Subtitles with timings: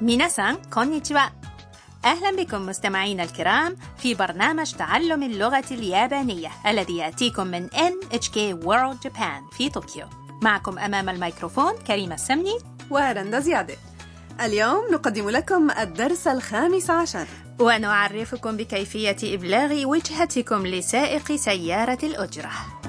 [0.00, 1.18] ميناسان كونيتشوا
[2.04, 9.56] أهلا بكم مستمعينا الكرام في برنامج تعلم اللغة اليابانية الذي يأتيكم من NHK World Japan
[9.56, 10.06] في طوكيو.
[10.42, 12.58] معكم أمام الميكروفون كريمة السمني.
[12.90, 13.76] ورندا زيادة.
[14.40, 17.26] اليوم نقدم لكم الدرس الخامس عشر.
[17.60, 22.79] ونعرفكم بكيفية إبلاغ وجهتكم لسائق سيارة الأجرة.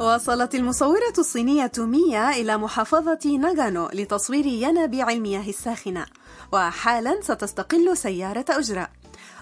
[0.00, 6.06] وصلت المصورة الصينية ميا إلى محافظة ناغانو لتصوير ينابيع المياه الساخنة
[6.52, 8.88] وحالا ستستقل سيارة أجرة.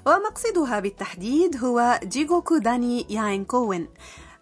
[0.07, 3.89] ومقصدها بالتحديد هو جيغوكو داني ياينكوين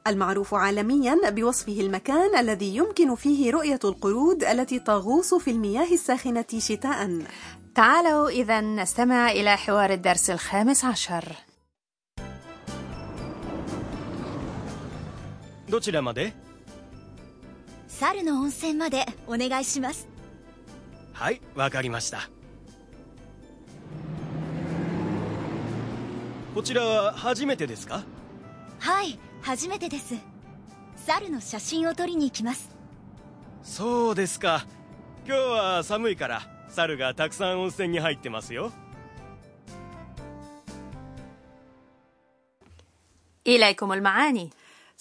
[0.06, 7.18] المعروف عالميا بوصفه المكان الذي يمكن فيه رؤية القرود التي تغوص في المياه الساخنة شتاء
[7.74, 11.24] تعالوا إذا نستمع إلى حوار الدرس الخامس عشر.
[15.73, 16.33] どちらまで
[17.87, 20.07] 猿の温泉までお願いします
[21.13, 22.29] はいわかりました
[26.55, 28.03] こちらは初めてですか
[28.79, 30.15] はい初めてです
[30.95, 32.69] 猿の写真を撮りに行きます
[33.63, 34.65] そうですか
[35.27, 38.71] 今日は寒いから猿がたくさん温泉に入ってますよ
[43.47, 44.49] إليكم المعاني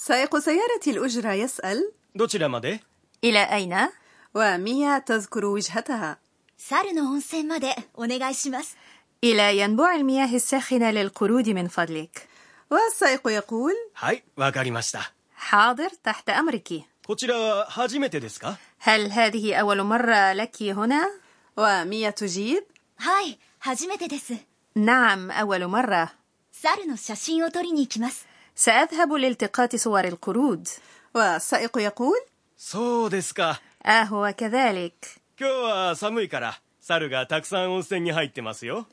[0.02, 2.80] سائق سيارة الأجرة يسأل どちらまで
[3.24, 3.88] إلى أين؟
[4.34, 6.18] وميا تذكر وجهتها
[6.58, 8.76] 猿の温泉までお願いします
[9.24, 12.28] إلى ينبوع المياه الساخنة للقرود من فضلك
[12.70, 21.08] والسائق يقول はいわかりました حاضر تحت أمرك こちらは初めてですか هل هذه أول مرة لك هنا؟
[21.56, 22.62] وميا تجيب
[22.98, 24.34] はい初めてです
[24.76, 26.10] نعم أول مرة
[26.52, 30.68] 猿の写真を撮りに行きます سأذهب لالتقاط صور القرود
[31.14, 32.16] والسائق يقول
[32.58, 34.92] そうですか آه هو كذلك
[35.40, 38.86] 今日は寒いから猿がたくさん温泉に入ってますよ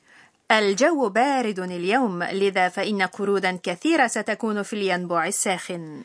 [0.51, 6.03] الجو بارد اليوم لذا فإن قرودا كثيرة ستكون في الينبوع الساخن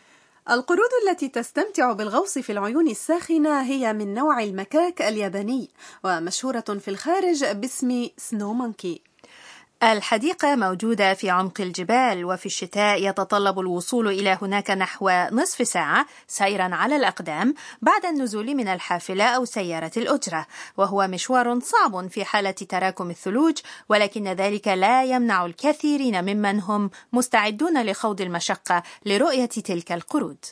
[0.51, 5.71] القرود التي تستمتع بالغوص في العيون الساخنة هي من نوع المكاك الياباني
[6.05, 9.03] ومشهورة في الخارج باسم سنو مونكي
[9.84, 16.76] الحديقة موجودة في عمق الجبال وفي الشتاء يتطلب الوصول إلى هناك نحو نصف ساعة سيرا
[16.76, 20.48] على الأقدام بعد النزول من الحافلة أو سيارة الأجرة.
[20.78, 23.58] وهو مشوار صعب في حالة تراكم الثلوج
[23.90, 30.46] ولكن ذلك لا يمنع الكثيرين ممن هم مستعدون لخوض المشقة لرؤية تلك القرود.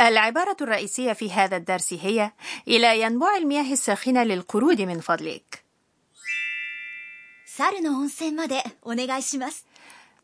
[0.00, 2.32] العبارة الرئيسية في هذا الدرس هي:
[2.68, 5.64] إلى ينبوع المياه الساخنة للقرود من فضلك.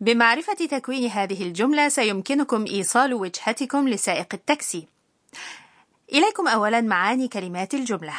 [0.00, 4.86] بمعرفة تكوين هذه الجملة سيمكنكم إيصال وجهتكم لسائق التاكسي.
[6.12, 8.14] إليكم أولا معاني كلمات الجملة.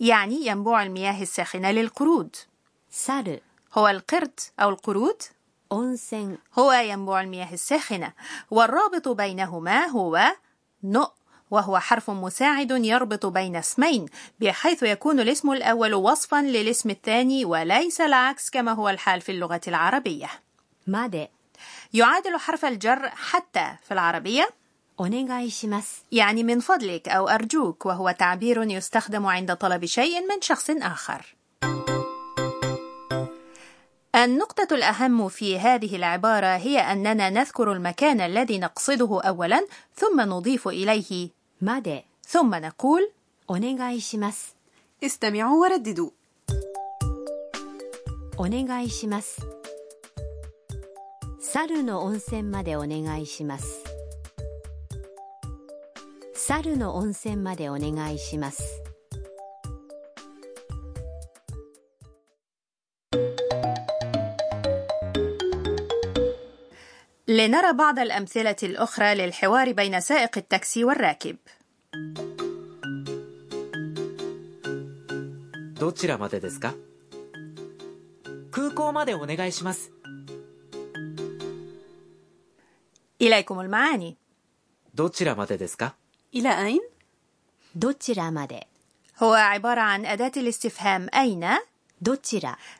[0.00, 2.36] يعني ينبوع المياه الساخنة للقرود.
[3.74, 5.22] هو القرد أو القرود
[6.54, 8.12] هو ينبع المياه الساخنة
[8.50, 10.22] والرابط بينهما هو
[10.84, 11.06] نو
[11.50, 14.06] وهو حرف مساعد يربط بين اسمين
[14.40, 20.30] بحيث يكون الاسم الأول وصفا للاسم الثاني وليس العكس كما هو الحال في اللغة العربية.
[20.86, 21.28] مادة
[21.92, 24.48] يعادل حرف الجر حتى في العربية.
[26.12, 31.39] يعني من فضلك أو أرجوك وهو تعبير يستخدم عند طلب شيء من شخص آخر.
[34.19, 41.29] النقطة الأهم في هذه العبارة هي أننا نذكر المكان الذي نقصده أولا ثم نضيف إليه
[41.61, 43.11] まで ثم نقول
[43.47, 44.55] お願いします
[45.03, 46.09] استمعوا ورددوا
[48.37, 49.41] お願いします
[51.39, 53.83] 猿の温泉までお願いします
[56.33, 58.81] 猿の温泉までお願いします
[67.30, 71.36] لنرى بعض الأمثلة الأخرى للحوار بين سائق التاكسي والراكب.
[83.20, 84.16] إليكم المعاني.
[86.34, 86.80] إلى أين؟
[89.22, 91.46] هو عبارة عن أداة الاستفهام أين؟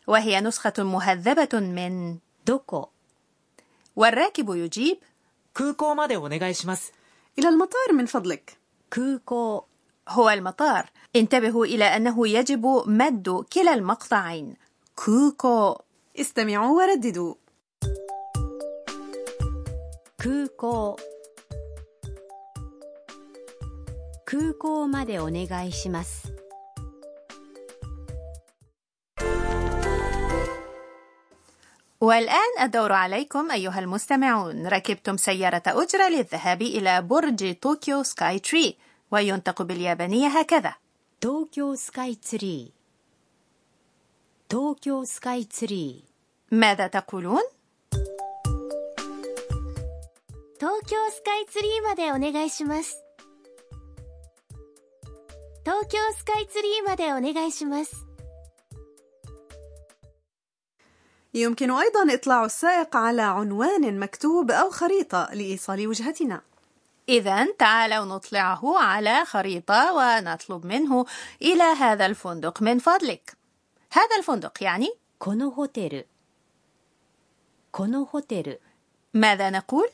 [0.07, 2.87] وهي نسخة مهذبة من دوكو
[4.00, 4.98] والراكب يجيب
[5.54, 6.94] 空港までお願いします
[7.40, 8.58] إلى المطار من فضلك
[8.90, 9.64] 空港
[10.10, 14.54] هو المطار انتبهوا إلى أنه يجب مد كلا المقطعين
[14.96, 15.76] كوكو
[16.20, 17.36] استمعوا ورددوا
[20.18, 20.96] 空港
[24.26, 26.34] 空港までお願いします
[32.01, 34.67] والآن الدور عليكم أيها المستمعون.
[34.67, 38.77] ركبتم سيارة أجرة للذهاب إلى برج طوكيو سكاي تري
[39.11, 40.75] وينطق باليابانية هكذا.
[41.21, 42.73] طوكيو سكاي تري.
[44.49, 46.05] طوكيو سكاي تري.
[46.51, 47.43] ماذا تقولون؟
[50.61, 53.05] طوكيو سكاي تري までお願いします
[55.63, 58.10] 東京スカイツリーまでお願いします。
[61.34, 66.42] يمكن أيضا إطلاع السائق على عنوان مكتوب أو خريطة لإيصال وجهتنا
[67.10, 71.06] إذا تعالوا نطلعه على خريطة ونطلب منه
[71.42, 73.38] إلى هذا الفندق من فضلك
[73.92, 76.08] هذا الفندق يعني ーこのホテル
[77.72, 78.62] このホテル
[79.14, 79.90] ماذا نقول؟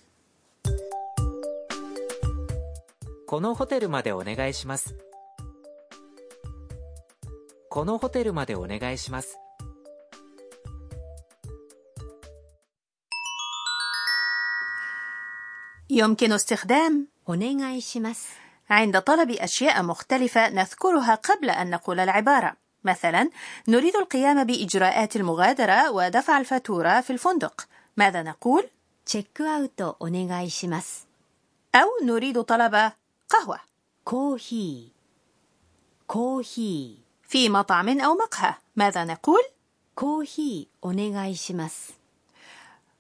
[3.28, 4.96] このホテルまでお願いします
[7.70, 9.38] このホテルまでお願いします
[15.96, 23.30] يمكن استخدام お願いします عند طلب أشياء مختلفة نذكرها قبل أن نقول العبارة مثلا
[23.68, 27.68] نريد القيام بإجراءات المغادرة ودفع الفاتورة في الفندق
[27.98, 28.70] ماذا نقول؟
[29.06, 31.08] チェックアウトお願いします
[31.76, 32.92] أو نريد طلب
[33.30, 33.60] قهوة
[34.04, 36.98] コーヒーコーヒ
[37.28, 39.44] في مطعم أو مقهى ماذا نقول؟ ー
[39.96, 41.94] コーヒーお願いします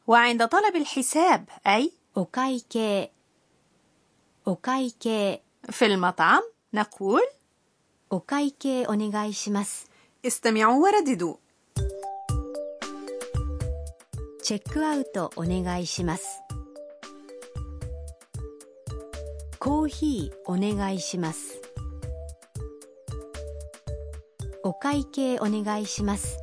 [0.07, 3.11] وعند طلب الحساب أي お会計
[4.45, 6.41] お会計 في المطعم
[6.73, 7.21] نقول
[8.09, 9.89] お会計お願いします
[10.23, 11.35] استمعوا ورددوا
[14.43, 16.41] チェックアウトお願いします
[19.59, 21.61] コーヒーお願いします
[24.63, 26.38] お会計お願いします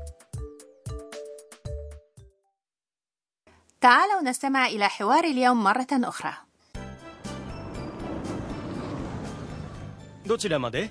[3.82, 6.32] تعالوا نستمع إلى حوار اليوم مرة أخرى
[10.26, 10.90] どちらまで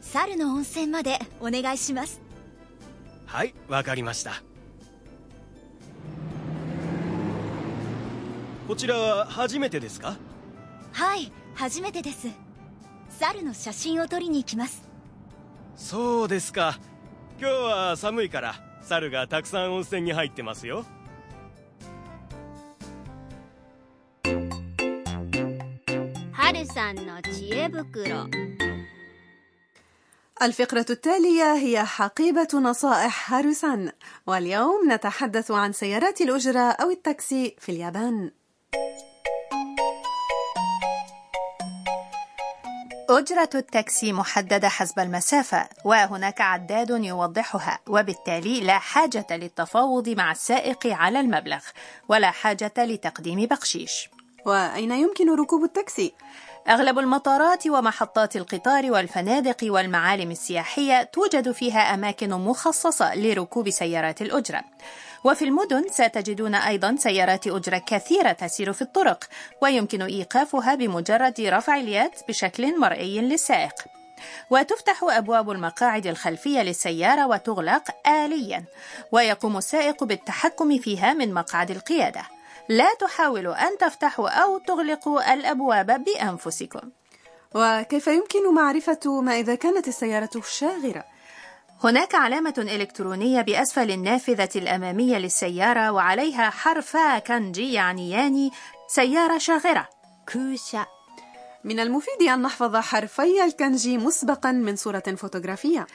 [0.00, 2.22] 猿の温泉までお願いします
[3.26, 4.42] はいわかりました
[8.68, 10.16] こちらは初めてですか
[10.92, 12.28] はい初めてです
[13.10, 14.88] 猿の写真を撮りに行きます
[15.76, 16.78] そうですか
[17.38, 20.86] 今日は寒いから猿がたくさん温泉に入ってますよ
[26.78, 28.28] さんの知恵袋
[30.42, 33.92] الفقرة التالية هي حقيبة نصائح هاروسان
[34.26, 38.30] واليوم نتحدث عن سيارات الأجرة أو التاكسي في اليابان
[43.10, 51.20] أجرة التاكسي محددة حسب المسافة وهناك عداد يوضحها وبالتالي لا حاجة للتفاوض مع السائق على
[51.20, 51.62] المبلغ
[52.08, 54.08] ولا حاجة لتقديم بخشيش
[54.46, 56.14] وأين يمكن ركوب التاكسي؟
[56.67, 64.63] أغلب المطارات ومحطات القطار والفنادق والمعالم السياحية توجد فيها أماكن مخصصة لركوب سيارات الأجرة.
[65.23, 69.23] وفي المدن ستجدون أيضا سيارات أجرة كثيرة تسير في الطرق،
[69.61, 73.73] ويمكن إيقافها بمجرد رفع اليد بشكل مرئي للسائق.
[74.49, 78.63] وتفتح أبواب المقاعد الخلفية للسيارة وتغلق آليا،
[79.11, 82.38] ويقوم السائق بالتحكم فيها من مقعد القيادة.
[82.69, 86.89] لا تحاولوا أن تفتحوا أو تغلقوا الأبواب بأنفسكم.
[87.55, 91.03] وكيف يمكن معرفة ما إذا كانت السيارة شاغرة؟
[91.83, 98.51] هناك علامة إلكترونية بأسفل النافذة الأمامية للسيارة وعليها حرفا كانجي يعنيان
[98.87, 99.89] سيارة شاغرة.
[100.29, 100.85] 空車
[101.63, 105.87] من المفيد أن نحفظ حرفي الكانجي مسبقا من صورة فوتوغرافية.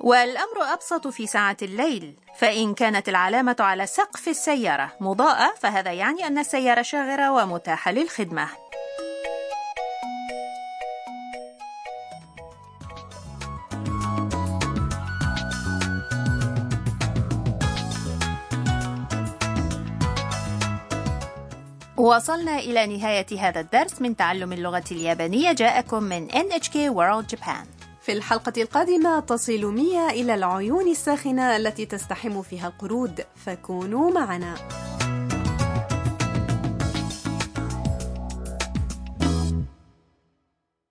[0.00, 6.38] والأمر أبسط في ساعة الليل فإن كانت العلامة على سقف السيارة مضاءة فهذا يعني أن
[6.38, 8.61] السيارة شاغرة ومتاحة للخدمة.
[22.02, 25.52] وصلنا إلى نهاية هذا الدرس من تعلم اللغة اليابانية.
[25.52, 27.66] جاءكم من NHK World Japan.
[28.00, 33.24] في الحلقة القادمة تصل ميا إلى العيون الساخنة التي تستحم فيها القرود.
[33.36, 34.54] فكونوا معنا.